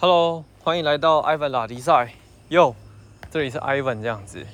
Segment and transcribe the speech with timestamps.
[0.00, 2.14] Hello，欢迎来到 Ivan 拉迪赛。
[2.50, 2.72] 哟，
[3.32, 4.46] 这里是 Ivan 这样子。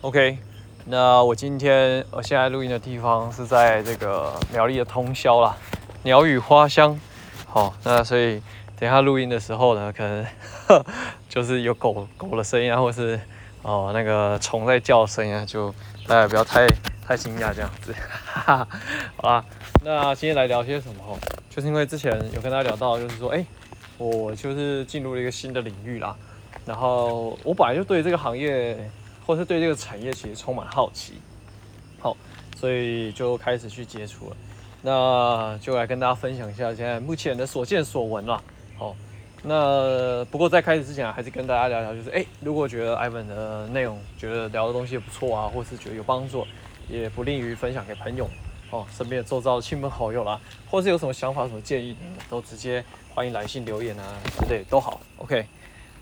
[0.00, 0.38] OK，
[0.86, 5.54] 那我今天我现在录音的地方是在这个苗栗的通霄啦，
[6.02, 6.98] 鸟语花香。
[7.46, 8.40] 好，那所以
[8.80, 10.24] 等下录音的时候呢，可能
[11.28, 13.20] 就是有狗狗的声音啊，或是
[13.60, 15.70] 哦那个虫在叫声音啊，就
[16.06, 16.66] 大家不要太
[17.06, 17.94] 太惊讶这样子。
[18.24, 18.68] 哈哈，
[19.18, 19.44] 好啦，
[19.84, 21.18] 那今天来聊些什么？
[21.50, 23.44] 就是因为之前有跟大家聊到，就是说，哎、
[23.98, 26.16] 我就是进入了一个新的领域啦，
[26.64, 28.76] 然后我本来就对这个行业，
[29.26, 31.14] 或是对这个产业其实充满好奇，
[31.98, 32.16] 好，
[32.56, 34.36] 所以就开始去接触了。
[34.82, 38.40] 那就来跟大家分享一下现在目前的所见所闻啦。
[38.78, 38.94] 好，
[39.42, 46.46] 那不过在开始之前，还是跟大家聊聊，就是哎，如果觉得 Ivan 的内容，觉得聊的东西不错啊，或是觉得有帮助，
[46.88, 48.28] 也不吝于分享给朋友，
[48.76, 50.38] 哦，身边的周遭的亲朋好友啦，
[50.70, 51.96] 或是有什么想法、什么建议，
[52.28, 52.84] 都直接。
[53.14, 54.02] 欢迎来信留言啊，
[54.38, 55.46] 之类都好，OK，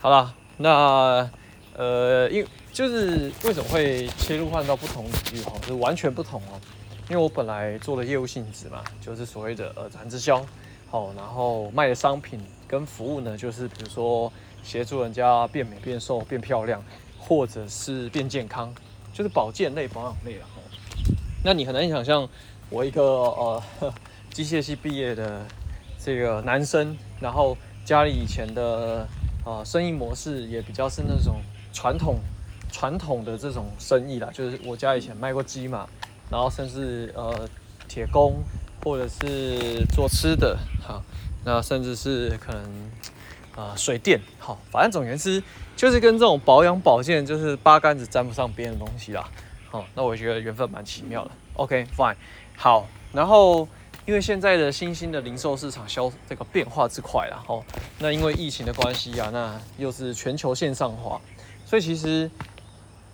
[0.00, 1.30] 好了，那
[1.76, 6.58] 呃，因就是为什么会切入换到不同领域哈，就是完全不同哦，
[7.08, 10.44] 因为我本来做的业务性质嘛，就是所谓的呃产直销，
[10.90, 14.32] 好，然后卖的商品跟服务呢，就是比如说
[14.64, 16.82] 协助人家变美、变瘦、变漂亮，
[17.16, 18.74] 或者是变健康，
[19.12, 20.60] 就是保健类、保养类的哈。
[21.44, 22.28] 那你很难想象
[22.70, 23.62] 我一个呃
[24.30, 25.44] 机械系毕业的。
[25.96, 29.08] 这个男生，然后家里以前的
[29.42, 31.40] 呃生意模式也比较是那种
[31.72, 32.18] 传统
[32.70, 35.88] 传统的这种生意啦，就是我家以前卖过鸡嘛，
[36.30, 37.48] 然后甚至呃
[37.88, 38.34] 铁工
[38.84, 41.00] 或者是做吃的，哈，
[41.42, 42.90] 那甚至是可能
[43.56, 45.42] 啊、水电，好，反正总言之
[45.74, 49.26] 就是跟这种保养保健就是八竿子沾不上边的东西啦，
[49.70, 52.16] 好，那我觉得缘分蛮奇妙的，OK fine，
[52.56, 53.66] 好，然后。
[54.06, 57.64] 因为现在的新兴的零售市场销这个变化之快啦，吼，
[57.98, 61.18] 那因为疫情的关系啊，那又是全球线上化，
[61.64, 62.30] 所以其实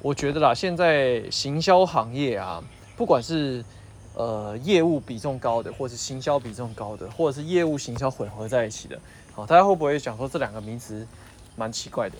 [0.02, 2.60] 我觉得啦，现在行销行业啊，
[2.96, 3.64] 不管是
[4.14, 8.98] 呃业务比重高的，或是行销比重高的，或者是业务行销混合在一起的，
[9.32, 11.06] 好，大家会不会想说这两个名词
[11.54, 12.16] 蛮奇怪的，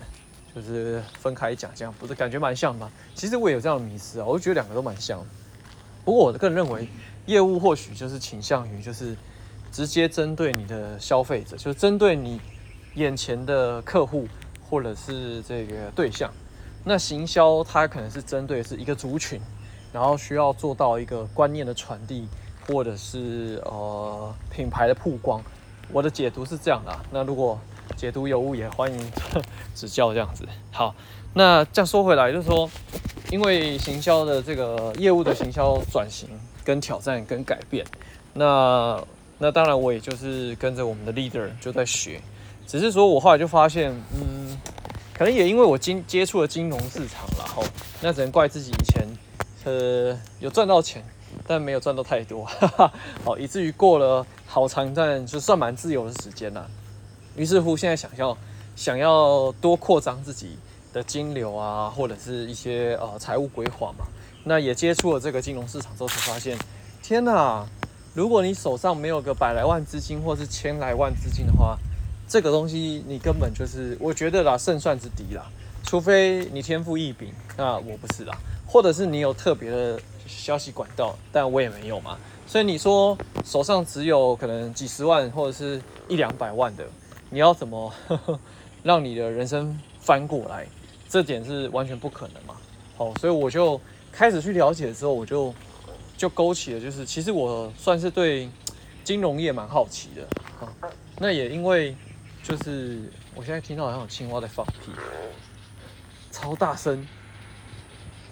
[0.54, 2.88] 就是分开讲这样，不是感觉蛮像吗？
[3.16, 5.18] 其实我也有这样的迷思啊，我就觉得两个都蛮像，
[6.04, 6.86] 不过我个人认为。
[7.26, 9.16] 业务或许就是倾向于就是
[9.70, 12.40] 直接针对你的消费者，就是针对你
[12.94, 14.26] 眼前的客户
[14.68, 16.30] 或者是这个对象。
[16.82, 19.40] 那行销它可能是针对是一个族群，
[19.92, 22.26] 然后需要做到一个观念的传递，
[22.66, 25.42] 或者是呃品牌的曝光。
[25.92, 26.90] 我的解读是这样的。
[26.90, 27.60] 啊那如果
[27.96, 29.12] 解读有误，也欢迎
[29.74, 30.44] 指教这样子。
[30.72, 30.94] 好，
[31.34, 32.70] 那这样说回来就是说，
[33.30, 36.28] 因为行销的这个业务的行销转型。
[36.70, 37.84] 跟挑战跟改变，
[38.32, 39.02] 那
[39.38, 42.20] 那当然我也就是跟着我们的 leader 就在学，
[42.64, 44.56] 只是说我后来就发现，嗯，
[45.12, 47.64] 可能也因为我经接触了金融市场了吼，
[48.00, 49.04] 那只能怪自己以前
[49.64, 51.02] 呃有赚到钱，
[51.44, 52.92] 但没有赚到太多，哈哈，
[53.24, 56.70] 好，以至于过了好长一段就算蛮自由的时间了，
[57.34, 58.38] 于是乎现在想要
[58.76, 60.56] 想要多扩张自己
[60.92, 64.06] 的金流啊，或者是一些呃财务规划嘛。
[64.44, 66.56] 那也接触了这个金融市场之后，才发现，
[67.02, 67.66] 天哪！
[68.12, 71.78] 如果你手上没有个百来万资金，或是千来万资金的话，
[72.26, 75.46] 这个东西你根本就是，我觉得啦，胜算之低啦。
[75.84, 78.36] 除非你天赋异禀，那我不是啦，
[78.66, 82.18] 或者是你有特别的消息管道，但我也没有嘛。
[82.46, 86.84] 所以你说手上只有可能几十万或者是一两百万的，
[87.30, 88.40] 你要怎么呵 呵
[88.82, 90.66] 让你的人生翻过来？
[91.10, 92.56] 这点是完全不可能嘛。
[92.96, 93.78] 好，所以我就。
[94.12, 95.54] 开始去了解之后，我就
[96.16, 98.50] 就勾起了，就是其实我算是对
[99.04, 100.22] 金融业蛮好奇的
[100.58, 100.66] 啊。
[101.18, 101.94] 那也因为
[102.42, 103.00] 就是
[103.36, 104.90] 我现在听到好像有青蛙在放屁，
[106.32, 107.06] 超大声，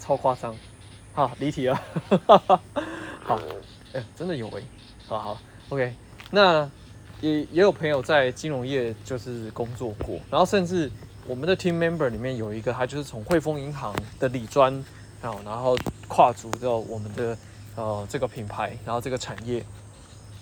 [0.01, 0.53] 超夸张。
[1.15, 1.81] 好，离题了。
[3.23, 3.41] 好，
[3.93, 4.63] 哎，真的有哎。
[5.07, 5.95] 好好，OK。
[6.33, 6.69] 那
[7.21, 10.91] 也也有朋友在金融业就是工作过，然后甚至
[11.29, 14.83] 我们的 team member 里面有一个，他就是从汇丰银行的理专。
[15.21, 15.77] 好，然后
[16.07, 17.37] 跨足到我们的
[17.75, 19.65] 呃这个品牌，然后这个产业，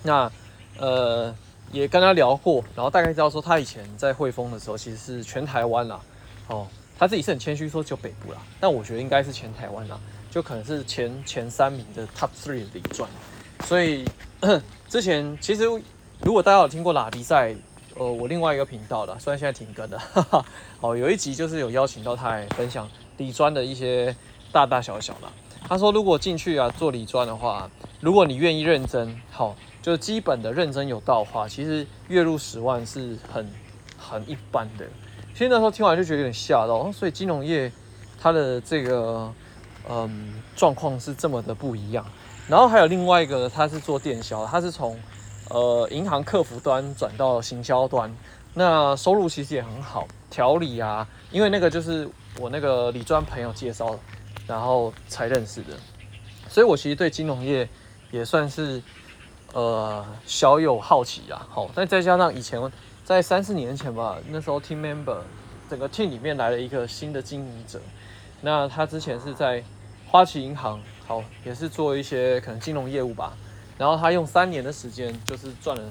[0.03, 0.31] 那
[0.77, 1.35] 呃
[1.71, 5.99] 也跟他聊过，然后大概知道说他以前在汇丰的时候其实是全台湾啦，
[6.47, 9.99] 哦，他自己是很谦虚说就北部啦，但我觉得应该是全台湾啦，
[10.29, 13.09] 就可能是前前三名的 top three 的理专，
[13.65, 14.05] 所以
[14.87, 15.63] 之前其实
[16.21, 17.55] 如果大家有听过拉迪赛，
[17.97, 20.45] 呃，我另外一个频道的，虽然现在停更了，哈哈，
[20.81, 24.15] 哦，有一集就是有邀请到他来分享理专的一些。
[24.49, 25.27] 大大小小的，
[25.67, 33.45] 他说如果进去啊做理专的话，如果你愿意认真，好，就是基本的认真有道的话，其实月入十万是很
[33.97, 34.85] 很一般的。
[35.33, 37.69] 其实那时候听完就觉得有点吓到，所以金融业
[38.19, 39.31] 它的这个
[39.89, 42.03] 嗯状况是这么的不一样。
[42.47, 44.97] 然后还有另外一个，他是做电销，他是从
[45.49, 48.13] 呃银行客服端转到行销端，
[48.53, 50.07] 那收入其实也很好。
[50.29, 52.07] 调理啊，因为那个就是
[52.39, 53.97] 我那个理专朋友介绍，
[54.45, 55.73] 然后才认识的，
[56.49, 57.67] 所以我其实对金融业
[58.11, 58.81] 也算是
[59.53, 61.47] 呃小有好奇啊。
[61.49, 62.61] 好，但再加上以前
[63.05, 65.17] 在三四年前吧，那时候 team member
[65.69, 67.79] 整个 team 里面来了一个新的经营者，
[68.41, 69.63] 那他之前是在
[70.07, 73.33] 花旗银行，好也是做一些可能金融业务吧，
[73.77, 75.83] 然后他用三年的时间就是赚了，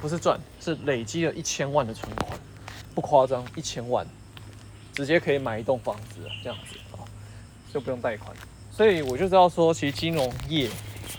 [0.00, 2.38] 不是赚，是累积了一千万的存款。
[2.94, 4.06] 不夸张，一千万
[4.92, 7.00] 直接可以买一栋房子，这样子啊，
[7.72, 8.36] 就不用贷款。
[8.70, 10.68] 所以我就知道说，其实金融业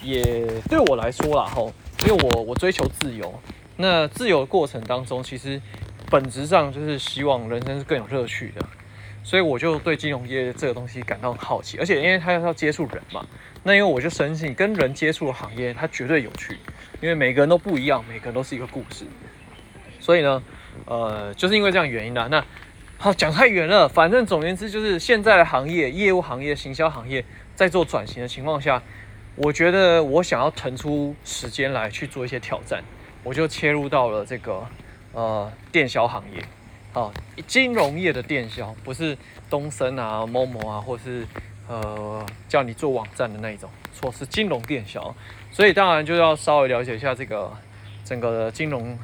[0.03, 1.73] 也对我来说啦，吼，
[2.05, 3.33] 因为我我追求自由，
[3.77, 5.59] 那自由的过程当中，其实
[6.11, 8.63] 本质上就是希望人生是更有乐趣的。
[9.23, 13.25] 所以我就对金融业这个东西感到很好奇，而且因为他要要接触人嘛，
[13.63, 16.57] 那因为我就深信跟人接触的行业它绝对有趣，
[17.01, 19.05] 因为每个人都不一样，每个人都是一个故事。
[19.99, 20.43] 所以呢。
[20.85, 22.27] 呃，就是因为这样原因啦。
[22.31, 22.43] 那
[22.97, 23.87] 好，讲太远了。
[23.87, 27.23] 反正总而言之，就是现在的行业、业务行业、行销行业
[27.53, 28.81] 在做转型的情况下，
[29.35, 32.83] 我觉得我想要腾出时间来去做一些挑战，
[33.23, 34.65] 我就切入到了这个
[35.13, 36.43] 呃电销行业。
[36.91, 37.13] 好，
[37.45, 39.15] 金融业的电销不是
[39.51, 41.25] 东森啊、Momo 啊，或是
[41.67, 45.15] 呃叫你做网站的那一种，错，是金融电销。
[45.51, 47.51] 所以当然就要稍微了解一下这个
[48.03, 48.97] 整个的金融。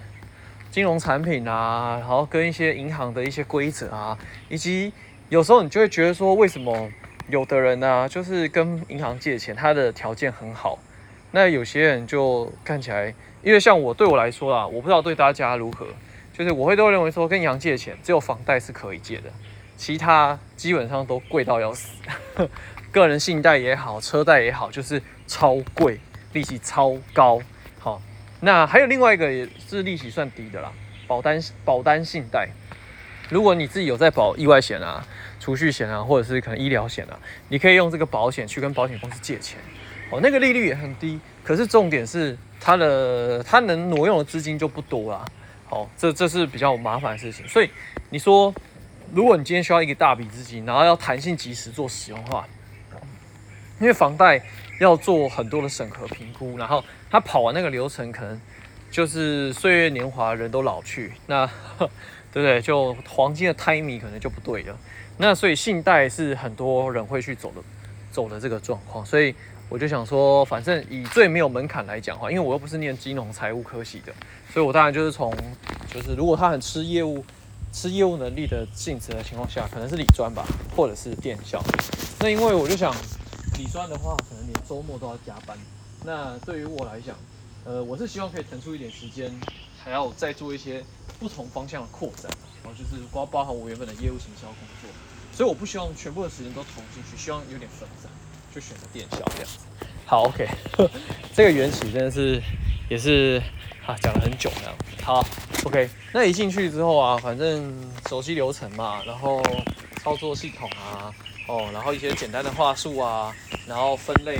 [0.71, 4.15] 金融产品啊，然后跟一些银行的一些规则啊，
[4.49, 4.93] 以及
[5.27, 6.87] 有时候你就会觉得说，为什么
[7.27, 10.77] 有的人呢、就是跟银行借钱，他的条件很好，
[11.31, 15.87] 那有些人就看起来，因为像我对我来说啊，我不知道对大家如何，
[16.31, 19.31] 就是我会都认为说，跟银行借钱，只有房贷是可以借的，
[19.79, 21.87] 其他基本上都贵到要死，
[22.91, 25.97] 个人信贷也好，车贷也好，就是超贵，
[26.33, 27.39] 利息超高。
[27.79, 28.01] 好
[28.41, 30.69] 那还有另外一个也是利息算低的啦，
[31.07, 32.49] 保单保单信贷，
[33.29, 35.07] 如果你自己有在保意外险啊、
[35.39, 37.17] 储蓄险啊，或者是可能医疗险啊，
[37.47, 39.57] 你可以用这个保险去跟保险公司借钱，
[40.11, 45.25] 哦，那个利率也很低，可是重点是它的它能挪用的资金就不多啦，
[45.69, 47.69] 好，这这是比较麻烦的事情，所以
[48.09, 48.53] 你说，
[49.13, 52.47] 如果你今天需要一个大笔资金，然后要弹性及时做使用的话，
[53.79, 54.41] 因为房贷
[54.79, 56.83] 要做很多的审核评估，然后。
[57.11, 58.39] 他跑完那个流程，可能
[58.91, 61.43] 就是岁月年华，人都老去，那
[62.31, 62.61] 对不对？
[62.61, 64.77] 就黄金的 timing 可能就不对了。
[65.17, 67.63] 那所以信贷是很多人会去走的，
[68.11, 69.03] 走的这个状况。
[69.03, 69.33] 所以
[69.69, 74.13] 我就想说，反正以最没有门槛来讲话，因为我又不是念金融财务科系的，
[74.53, 75.35] 所以我当然就是从，
[75.91, 77.25] 就是如果他很吃业务、
[77.71, 80.45] 吃业务能力的性质的情况下，可能是理专吧，
[80.75, 81.63] 或者是电销。
[82.19, 82.93] 那因为我就想，
[83.57, 85.57] 理专的话，可能连周末都要加班。
[86.03, 87.15] 那对于我来讲，
[87.65, 89.31] 呃，我是希望可以腾出一点时间，
[89.83, 90.83] 还要再做一些
[91.19, 92.31] 不同方向的扩展，
[92.63, 94.89] 然后就是包包含我原本的业务行销工作，
[95.31, 98.09] 所以我不希望全部的时间都投进去，希望有点分散，
[98.53, 99.47] 就选择电销这样。
[100.05, 100.47] 好，OK，
[101.35, 102.41] 这个缘起真的是
[102.89, 103.41] 也是
[103.89, 104.75] 啊讲了很久那样。
[105.03, 105.25] 好
[105.65, 107.73] ，OK，那一进去之后啊，反正
[108.07, 109.41] 熟悉流程嘛，然后
[110.03, 111.13] 操作系统啊，
[111.47, 113.35] 哦，然后一些简单的话术啊，
[113.67, 114.39] 然后分类。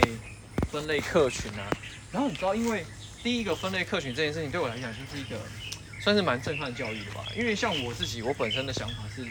[0.72, 1.66] 分类客群啊，
[2.12, 2.86] 然后你知道，因为
[3.24, 5.36] 第一个分类客群这件事情对我来讲就是一个
[6.00, 7.26] 算是蛮震撼教育的吧。
[7.36, 9.26] 因为像我自己，我本身的想法是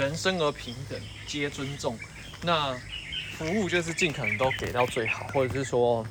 [0.00, 0.96] 人生而平等，
[1.26, 1.98] 皆尊重。
[2.40, 2.72] 那
[3.36, 6.06] 服务就是尽可能都给到最好，或者是说，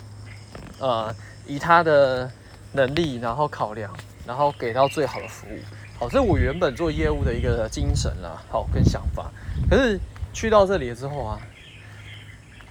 [0.78, 1.16] 呃，
[1.48, 2.30] 以他的
[2.76, 3.92] 能力然后考量，
[4.28, 5.58] 然后给到最好的服务。
[5.98, 9.32] 好，这是我原本做业务的一个精神啦，好跟想法。
[9.70, 10.00] 可是
[10.34, 11.40] 去到这里了之后啊。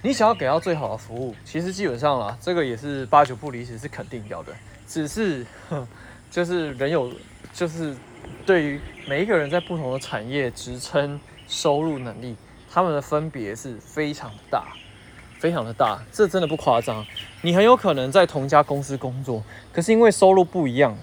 [0.01, 4.53] 你想要给到最好的服务，其实基本上啦，这个也是八九不离十，是肯定要的。
[4.85, 5.43] 只是，
[6.29, 7.11] 就是人有，
[7.51, 7.95] 就是
[8.45, 12.35] 对于每一个人在不同的产业、职称、收入能力，
[12.71, 14.67] 他们的分别是非常大，
[15.45, 16.03] 非常的大。
[16.11, 17.05] 这真的不夸张。
[17.43, 20.97] 你很有可能在同家公司工作，可是因为收入不一样，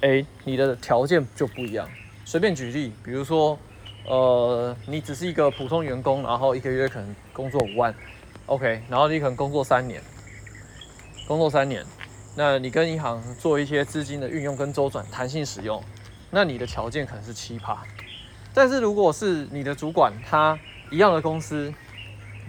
[0.00, 1.86] 诶，你的条件就不一样。
[2.24, 3.58] 随便举例，比如说，
[4.06, 7.94] 呃，你只是一个普通员工，然后一个月可能工作五万。
[8.46, 10.00] OK，然后你可能工作三年，
[11.28, 11.84] 工作三年，
[12.34, 15.84] 那你跟银行做一些资金的运用跟周转弹性使用，
[16.30, 17.82] 那你的条件可能是七趴。
[18.54, 20.58] 但是如果是你的主管，他
[20.90, 21.70] 一样的公司，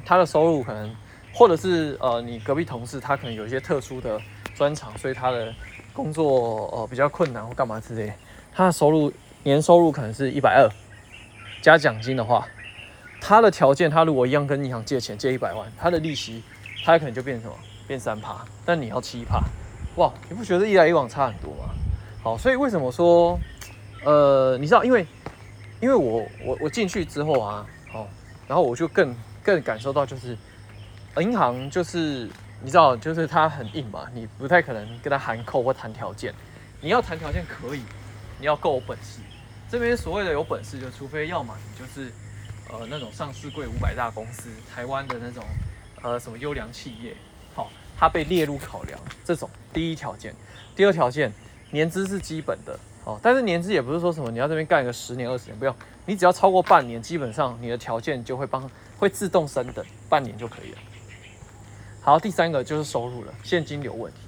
[0.06, 0.94] 他的收入可能，
[1.34, 4.20] 或者是呃你隔壁同事，他可能有一些特殊的
[4.56, 5.54] 专长，所以他的
[5.92, 8.14] 工作呃比较困难或干嘛之类，
[8.54, 9.12] 他的收入
[9.44, 10.70] 年收入可能是一百二，
[11.62, 12.48] 加奖金的话，
[13.20, 16.44] 他的条件他如果一样跟银行借钱借一百万，他的利息
[16.86, 17.56] 他可能就变成什么？
[17.86, 19.44] 变三趴，但你要七趴，
[19.98, 21.74] 哇，你不觉得一来一往差很多吗？
[22.24, 23.38] 好，所以为什么说，
[24.06, 25.06] 呃，你知道，因为
[25.82, 28.08] 因为我我我进去之后啊，好，
[28.48, 29.14] 然后我就更
[29.44, 30.38] 更感受到就是，
[31.22, 32.28] 银行就是
[32.62, 36.34] 你知道，就是它很硬嘛，你不太可能跟他喊扣或谈条件，
[36.82, 37.84] 你要谈条件可以，
[38.40, 39.20] 你要够有本事。
[39.70, 42.12] 这边所谓的有本事，就除非要么你就是
[42.70, 45.44] 呃那种上市柜五百大公司，台湾的那种
[46.02, 47.16] 呃什么优良企业，
[47.54, 50.34] 好，它被列入考量，这种第一条件。
[50.76, 51.32] 第二条件，
[51.70, 60.78] 年资是基本的，好，但是年资也不是说什么你要这边干个十年二十年，不用，你只要超过半年，基本上你的条件就会帮会自动升等，半年就可以了。
[62.04, 64.20] 好，第三个就是收入了，现金流问题。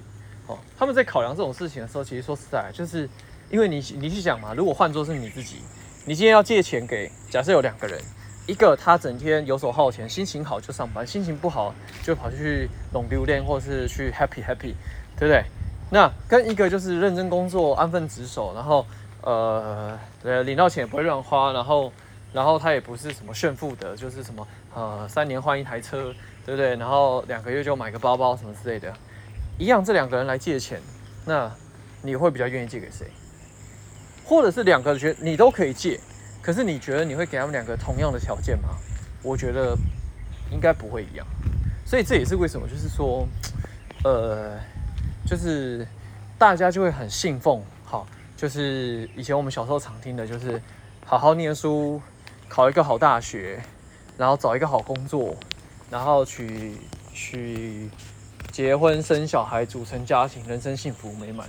[0.48, 3.08] 哦，他们在考量这种事情的时候，其实说实在就是。
[3.48, 5.58] 因为你你去想嘛，如果换作是你自己，
[6.04, 7.96] 你今天要借钱给，假设有两个人，
[8.44, 14.74] 一个他整天游手好闲，心情好就上班，心情不好就跑去弄丢链，或是去 happy happy，
[15.16, 15.44] 对不对？
[15.92, 18.84] 那跟一个就是认真工作，安分职守，然后
[19.20, 21.92] 呃，呃，领到钱也不会乱花，然后
[22.32, 26.12] 然后他也不是什么炫富的，就是什么呃三年换一台车，
[26.46, 26.76] 对不对？
[26.76, 28.94] 然后两个月就买个包包什么之类的，
[29.58, 30.80] 一样，这两个人来借钱，
[31.24, 31.52] 那
[32.02, 33.08] 你会比较愿意借给谁？
[34.24, 36.00] 或者是两个觉你都可以借，
[36.40, 38.68] 可是你觉得你会给他们两个同样的条件吗？
[39.22, 39.76] 我觉得
[40.52, 41.26] 应该不会一样，
[41.84, 43.26] 所以这也是为什么，就是说，
[44.04, 44.56] 呃，
[45.26, 45.84] 就是
[46.38, 50.62] 大家就会很信奉，好，就是以前我们小时候常听的，就是
[51.04, 52.00] 好好念书，
[52.48, 53.60] 考一个好大学，
[54.16, 55.36] 然后找一个好工作，
[55.90, 56.76] 然后娶
[57.12, 57.88] 娶
[58.50, 61.48] 结婚生小孩，组成家庭，人生幸福美满。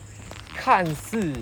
[0.56, 1.34] 看似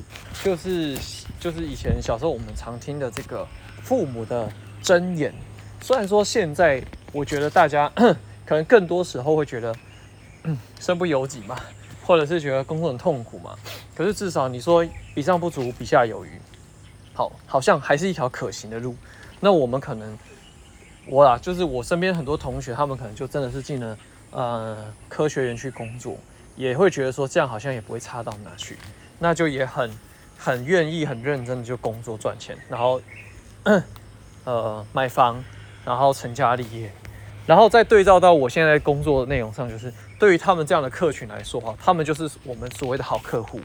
[0.43, 0.97] 就是
[1.39, 3.47] 就是以前小时候我们常听的这个
[3.81, 4.51] 父母的
[4.83, 5.33] 箴言，
[5.81, 6.83] 虽然说现在
[7.13, 7.89] 我觉得大家
[8.45, 9.73] 可能更多时候会觉得，
[10.79, 11.57] 身不由己嘛，
[12.03, 13.55] 或者是觉得工作很痛苦嘛，
[13.95, 16.31] 可是至少你说比上不足，比下有余，
[17.13, 18.95] 好，好像还是一条可行的路。
[19.39, 20.17] 那我们可能
[21.07, 23.97] 我啊，就是我身边很多同学，他们可能就真的是进了
[24.31, 26.17] 呃科学园去工作，
[26.55, 28.77] 也会觉得说这样好像也不会差到哪去。
[29.19, 29.89] 那就也很
[30.38, 33.01] 很愿意、很认真的就工作赚钱，然后
[34.43, 35.43] 呃买房，
[35.85, 36.91] 然后成家立业，
[37.45, 43.62] 然后再对照到我现在工作的内容上，就是对于他们这样的客群来说哈，他们就是我们所谓的好客户，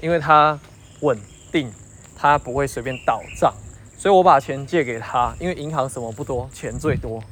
[0.00, 0.58] 因为他
[1.00, 1.18] 稳
[1.50, 1.72] 定，
[2.14, 3.54] 他不会随便倒账，
[3.98, 7.22] 所以我把钱借给他，因为银行什么不多，钱最多，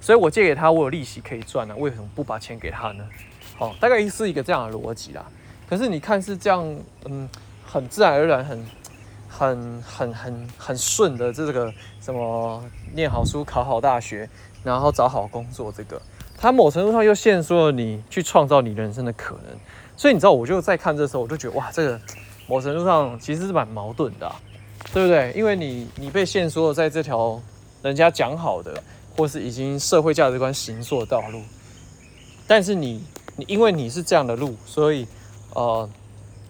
[0.00, 3.04] 所以我借给他，我有利息可以赚呢，为什么不把钱给他呢？
[3.58, 5.24] 好，大概是一个这样的逻辑啦。
[5.68, 6.76] 可是你看是这样，
[7.06, 7.28] 嗯，
[7.64, 8.66] 很自然而然，很、
[9.28, 12.62] 很、很、很、很顺的这个什么
[12.94, 14.28] 念好书、考好大学，
[14.62, 16.00] 然后找好工作，这个
[16.38, 19.56] 它某程度上又限缩了你去创造你人生的可能。
[19.96, 22.00] 所以你知道，我就在看这时候，我就觉得哇，这个
[22.46, 24.30] 某程度上其实是蛮矛盾的，
[24.92, 25.32] 对不对？
[25.36, 27.40] 因为你你被限缩了在这条
[27.82, 28.82] 人家讲好的，
[29.16, 31.40] 或是已经社会价值观形塑的道路，
[32.46, 33.02] 但是你
[33.36, 35.06] 你因为你是这样的路，所以。
[35.54, 35.86] 呃，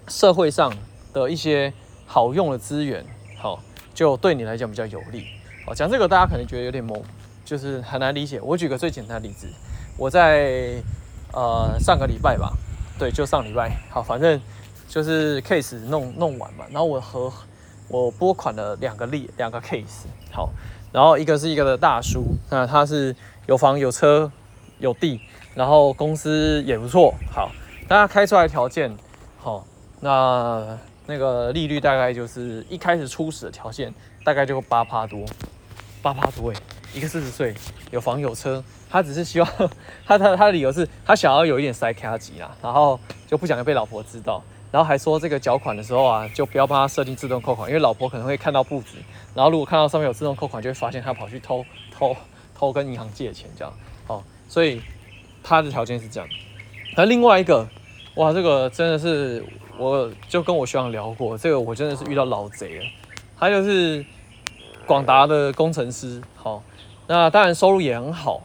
[0.06, 0.72] 社会上
[1.12, 1.72] 的一些
[2.06, 3.04] 好用的资源，
[3.36, 3.60] 好，
[3.92, 5.26] 就对你来讲比较有利。
[5.66, 7.02] 好，讲这个大家可能觉得有点懵，
[7.44, 8.40] 就是很难理解。
[8.40, 9.48] 我举个最简单的例子，
[9.98, 10.80] 我在
[11.32, 12.52] 呃上个礼拜吧，
[12.96, 14.40] 对，就上礼拜，好，反正
[14.88, 17.28] 就是 case 弄弄完嘛，然后我和
[17.92, 20.48] 我拨款了两个例，两个 case，好，
[20.90, 23.14] 然后一个是一个的大叔，那他是
[23.46, 24.32] 有房有车
[24.78, 25.20] 有地，
[25.54, 27.52] 然后公司也不错，好。
[27.88, 28.96] 那开出来条件
[29.38, 29.66] 好，
[30.00, 33.92] 那那个利率大概就是一开始初始的条件
[34.24, 35.26] 大概就八趴多，
[36.00, 36.56] 八趴多诶，
[36.94, 37.54] 一个四十岁
[37.90, 39.48] 有房有车，他只是希望
[40.06, 48.96] 他他他的理由是他想要有一点塞卡级啦，然后就不想要被老婆知道，然后还说这个缴款的时候啊就不要帮他设定自动扣款，因为老婆可能会看到簿子，
[49.34, 51.64] 然后如果看到上面有自动扣款，就会发现他跑去偷
[51.96, 52.16] 偷
[52.52, 53.72] 偷跟银行借钱这样，
[54.08, 54.82] 哦，所以
[55.44, 56.28] 他的条件是这样，
[56.96, 57.68] 那另外一个。
[58.16, 59.42] 哇，这个真的是，
[59.78, 62.84] 我就跟我学长聊过，这个我真的是遇到老贼了。
[63.38, 64.04] 他就是
[64.84, 66.62] 广达的工程师，好，
[67.06, 68.42] 那当然收入也很好，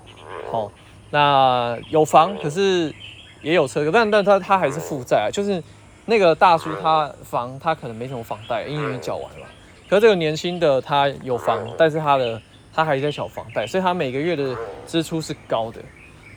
[0.50, 0.72] 好，
[1.10, 2.96] 那有房，可是
[3.42, 5.62] 也有车，但但他他还是负债啊，就是
[6.08, 9.46] 那个大叔他房他可能没什么房贷，因为缴完了。
[9.88, 12.42] 可是这个年轻的他有房，但是他的
[12.74, 15.80] 他还在缴房贷，所以他每个月的支出是高的。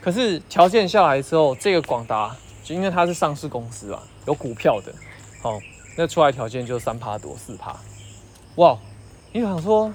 [0.03, 2.75] 可是条件下来之后，这个广达就。
[2.75, 4.93] 因为它是上市公司啊，有股票的，
[5.43, 5.59] 好，
[5.97, 7.75] 那出来条件就三趴多四趴，
[8.55, 8.79] 哇，
[9.33, 9.93] 你想说，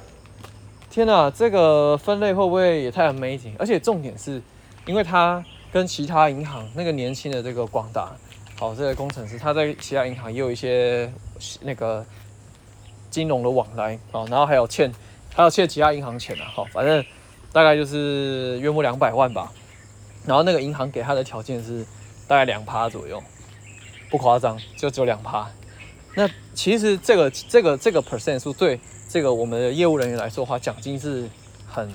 [0.90, 3.54] 天哪，这个分类会不会也太 amazing？
[3.58, 4.42] 而且重点是，
[4.86, 5.42] 因为他
[5.72, 8.12] 跟其他银行那个年轻的这个广达，
[8.58, 11.12] 好，这个工程师他在其他银行也有一些
[11.62, 12.06] 那个
[13.10, 14.90] 金融的往来，好，然后还有欠
[15.34, 17.04] 还有欠其他银行钱啊，好，反正
[17.52, 19.52] 大概就是约莫两百万吧。
[20.26, 21.86] 然后那个银行给他的条件是
[22.28, 23.22] 大概两趴左右，
[24.10, 25.48] 不夸张，就只有两趴。
[26.16, 31.30] 那其实这个这个这个 percent 数对这个我们的业务人员来说的话，奖金是
[31.68, 31.92] 很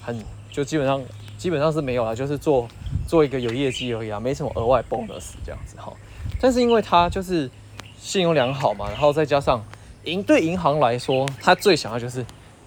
[0.00, 1.04] 很就基本上
[1.36, 2.66] 基本上是没有了，就是做
[3.08, 5.92] 做一个有业绩而已啊，没什么额外 bonus 这样子哈。
[6.40, 7.50] 但是因为他就是
[7.98, 9.64] 信用良好嘛，然后再加上
[10.04, 12.24] 银对银行来说，他最想要就是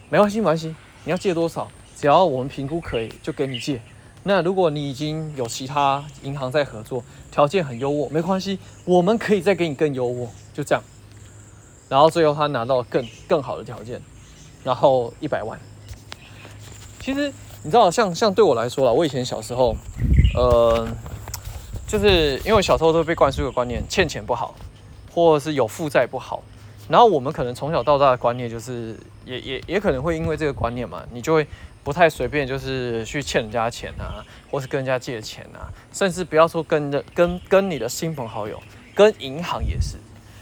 [0.10, 3.80] 没关系没关系，你要借多少，只要我们评估可以就给你借。
[4.24, 10.84] 那如果你已经有其他银行在合作，条件很优渥，没关系，我们可以再给你更优渥，就这样。
[11.88, 14.02] 然后最后他拿到更更好的条件，
[14.64, 15.60] 然后一百万。
[17.00, 17.34] 其实
[17.64, 19.76] 你知道，像像对我来说啦，我以前小时候，
[20.36, 20.88] 呃，
[21.88, 24.56] 就是因为小时候都被灌输一个观念，欠钱不好，
[25.14, 26.44] 或者是有负债不好。
[26.90, 31.48] 然后我们可能从小到大的观念就是，也也也可能会因为这个观念嘛，你就会。
[31.84, 38.62] 不太随便，就是去欠人家钱啊，或是跟人家借钱啊，甚至不要说跟的跟跟你的亲朋好友，
[38.94, 39.98] 跟银行也是，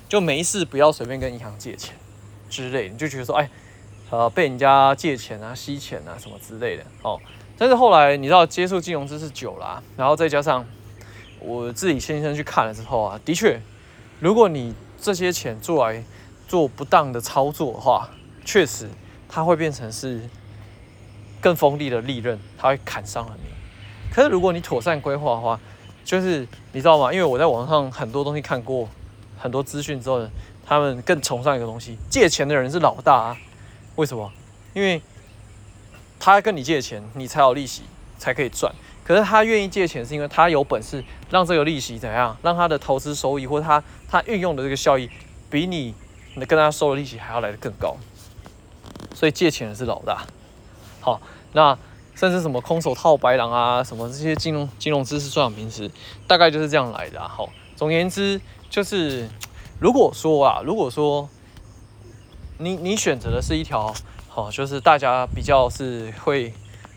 [0.09, 1.95] 就没事不要随便跟银行借钱
[2.49, 3.49] 之类，你就觉得说，哎，
[4.09, 7.17] 呃，被人家借钱啊、吸钱啊什么之类的哦。
[7.59, 10.65] 但是后来你知道接触金融知识久了，然后再加上
[11.39, 13.61] 我自己亲身去看了之后啊，的确，
[14.19, 16.03] 如果你这些钱做来
[16.47, 18.09] 做不当的操作的话，
[18.43, 18.89] 确实
[19.27, 20.27] 它会变成是。
[21.41, 23.49] 更锋利的利刃，它会砍伤了你。
[24.13, 25.57] 可是如果你妥善规划的话，
[26.03, 27.13] 就是你知道吗？
[27.13, 28.89] 因为我在网上很多东西看过，
[29.37, 30.29] 很多资讯之后呢，
[30.65, 33.37] 他们更崇尚一个东西：借钱的人是老大啊。
[33.95, 34.29] 为什么？
[34.73, 35.01] 因为
[36.19, 37.83] 他跟你借钱，你才有利息，
[38.17, 38.73] 才可以赚。
[39.03, 45.09] 可是他愿意借钱，是因为他有本事让这个利息怎样，让他的投资收益或他他运用的这个效益，
[45.49, 45.95] 比你
[46.35, 47.97] 你跟他收的利息还要来得更高。
[49.15, 50.27] 所以借钱的是老大。
[51.01, 51.19] 好，
[51.53, 51.77] 那
[52.13, 55.89] 甚至什么空手套白狼啊，什么这些金融金融知识专有名词，
[56.27, 57.19] 大概就是这样来的。
[57.27, 58.39] 好，总言之，
[58.69, 59.27] 就是
[59.79, 61.27] 如果说啊，如果说
[62.59, 63.91] 你你选择的是一条
[64.39, 66.53] 哦，就是大家比较是会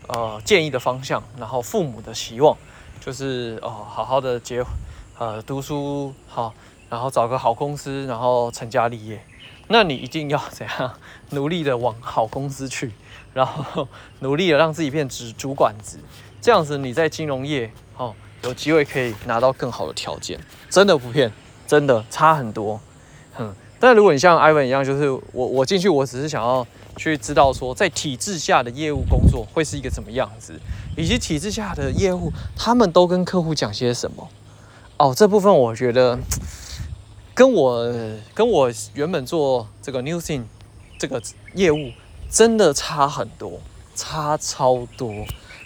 [0.07, 2.55] 呃建议的方向，然后父母的期望
[3.01, 4.63] 就是哦、好好的结
[5.17, 6.53] 呃读书好，
[6.89, 9.25] 然后找个好公司，然后成家立业，
[9.67, 10.93] 那你一定要 怎样
[11.31, 12.93] 努力的往好公司去。
[13.33, 13.85] 然后
[14.21, 15.97] 努力的让自己变主主管职，
[16.39, 21.29] 这样子你在金融业哦有机会可以拿到更好的条件，真的不骗，
[21.67, 22.79] 真的差很多，
[23.33, 23.53] 哼。
[23.85, 26.65] 但如果你像 Ivan 一样，就是我我进去我只是想要
[26.95, 30.57] 去知道说，在体制下的业务工作会是一个怎么样子，
[30.95, 34.29] 以及体制下的业务他们都跟客户讲些什么。
[34.95, 36.17] 哦，这部分我觉得
[37.33, 37.93] 跟我
[38.33, 40.43] 跟我原本做这个 Newsing
[40.97, 41.21] 这个
[41.55, 41.91] 业务。
[42.29, 43.59] 真的差很多，
[43.93, 45.13] 差超多。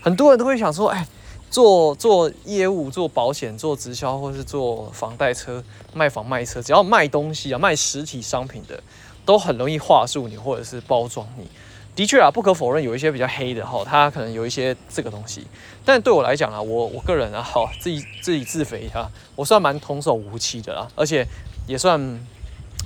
[0.01, 1.07] 很多人都会想说，哎，
[1.49, 8.81] 做做业务、做保险、做直销，或是做房贷车、卖房卖车，只要卖东西啊、卖实体商品的，
[9.25, 11.47] 都很容易话术你，或者是包装你。
[11.95, 15.45] 的确啊，不可否认，有一些比较黑的哈，他可能有一些这个东西。
[15.83, 21.27] 但对我来讲啊，我我个人啊，哈自己自己自肥一下，我算蛮童叟无欺的啦，而且
[21.67, 22.19] 也算。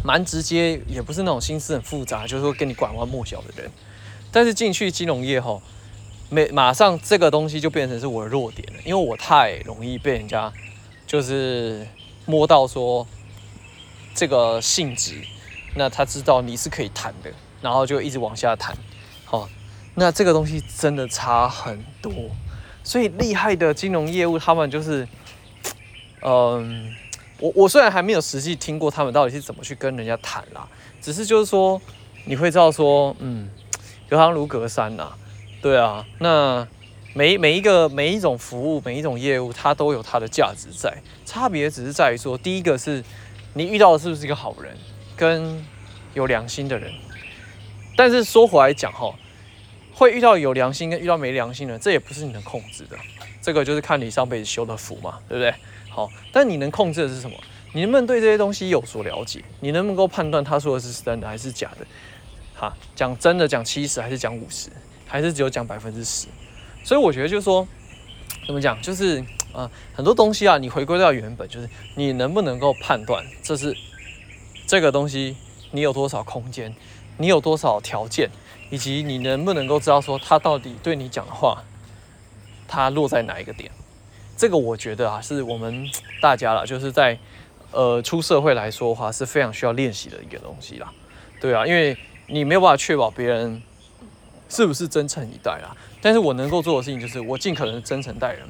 [0.04, 3.72] 蛮直接，也不是那种心思很复杂，就是说跟你拐弯抹角的人。
[4.32, 5.62] 但是进去金融业后，
[6.32, 10.52] 没马上这个东西就变成是我的弱点了，因为我太容易被人家
[11.06, 11.86] 就是
[12.26, 13.06] 摸到说
[14.16, 15.22] 这个性质，
[15.76, 17.30] 那他知道你是可以谈的，
[17.62, 18.76] 然后就一直往下谈。
[19.26, 19.48] 好，
[19.96, 22.12] 那这个东西真的差很多，
[22.84, 25.08] 所以厉害的金融业务他们就是，
[26.24, 26.96] 嗯。
[27.42, 30.68] 我我虽然还没有实际听过他们到底是怎么去跟人家谈啦，
[31.02, 31.82] 只是就是说
[32.26, 33.50] 你会知道说，嗯，
[34.08, 35.12] 隔行如隔山呐，
[35.62, 36.68] 对啊，那
[37.14, 40.92] 每每一个每一种服务每一种业务，它都有它的价值在，
[41.26, 43.04] 差别只是在于说，第一个是
[43.54, 44.76] 你遇到的是不是一个好人，
[45.16, 45.64] 跟
[46.14, 46.92] 有良心的人，
[47.96, 49.14] 但是说回来讲哈，
[49.94, 52.98] 会遇到有良心跟遇到没良心的，这也不是你能控制的，
[53.42, 55.54] 这个就是看你上辈子修的福嘛，对不对？
[55.90, 57.38] 好，但你能控制的是什么？
[57.74, 59.44] 你能不能对这些东西有所了解？
[59.60, 61.86] 你能不能够判断他说的是真的还是假的？
[62.56, 64.70] 哈，讲真的讲七十还是讲五十，
[65.12, 66.28] 还是只有讲百分之十？
[66.86, 67.68] 所以我觉得就是说，
[68.48, 68.82] 怎么讲？
[68.82, 69.20] 就是
[69.52, 73.76] 啊、呃，很多东西啊，你回归到原本，就是你能不能够判断这是
[74.66, 75.36] 这个东西，
[75.72, 76.74] 你有多少空间？
[77.18, 78.30] 你有多少条件，
[78.70, 81.62] 以及你能不能够知道说他到底对你讲的话，
[82.70, 83.70] 他落在哪一个点？
[84.38, 85.86] 这个我觉得啊，是我们
[86.22, 87.20] 大家啦，就是在
[87.72, 90.90] 呃出社会来说的话，是非常需要练习的一个东西啦。
[91.42, 91.98] 对啊，因为
[92.28, 93.62] 你没有办法确保别人
[94.52, 95.74] 是不是真诚以待啦。
[96.02, 98.42] 但是我能够做的事情就是，我尽可能真诚待人，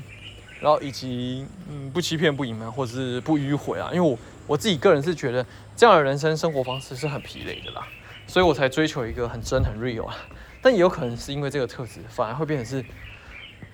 [0.59, 3.91] 然后以及嗯不欺骗、不隐瞒或者是不迂回啊。
[3.93, 7.87] 因为我我自己个人是觉得这样的人生生活方式是很疲累的啦，
[8.25, 10.15] 所以我才追求一个很真很 real 啊。
[10.59, 12.83] 但也有可能是因为这个特质，反而会变成是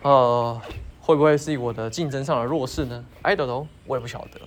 [0.01, 0.61] 呃
[0.99, 4.41] 会不会是我的竞争上的弱势呢？I don't know，我也不晓得。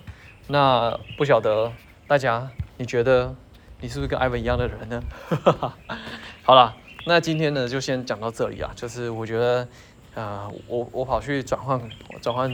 [0.49, 1.73] 那不晓得
[2.07, 3.35] 大家你觉得
[3.81, 5.03] 你是不是跟 Ivan 一样的人呢？
[6.43, 6.77] 好了。
[7.07, 8.71] 那今天呢，就先讲到这里啊。
[8.75, 9.69] 就是我觉得，
[10.15, 11.81] 呃，我我跑去转换
[12.21, 12.51] 转换，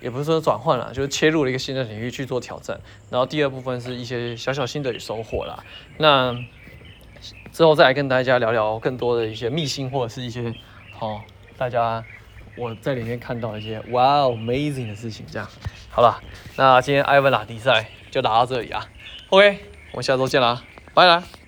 [0.00, 2.78] 也不是说转换了，就是切入了一个新的领域去做挑战。
[3.10, 5.64] 然后第二部分是一些小小心得与收获啦。
[5.98, 6.36] 那
[7.52, 10.52] 之后再来跟大家聊聊更多的一些秘辛或者是一些
[10.92, 11.20] 好、哦、
[11.56, 12.04] 大家
[12.56, 15.24] 我在里面看到一些哇哦 amazing 的事情。
[15.30, 15.48] 这样
[15.90, 16.20] 好了，
[16.56, 18.86] 那今天 Ivan 拉迪赛就打到这里啊。
[19.30, 19.58] OK，
[19.92, 21.45] 我们下周见啦，拜了。